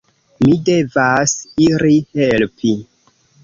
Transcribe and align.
Mi 0.45 0.55
devas 0.69 1.37
iri 1.67 1.95
helpi. 2.17 2.77